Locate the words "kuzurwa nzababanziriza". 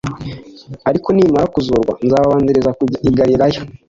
1.53-2.71